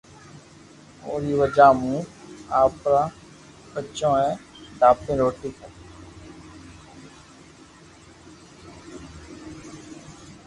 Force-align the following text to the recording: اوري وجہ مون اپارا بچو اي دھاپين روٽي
اوري 1.05 1.33
وجہ 1.39 1.67
مون 1.79 1.99
اپارا 2.59 3.01
بچو 3.71 4.11
اي 4.21 4.29
دھاپين 4.79 5.17
روٽي 5.21 5.49